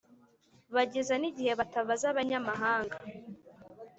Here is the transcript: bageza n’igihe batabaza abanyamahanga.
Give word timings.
bageza 0.75 1.13
n’igihe 1.21 1.51
batabaza 1.59 2.05
abanyamahanga. 2.09 2.95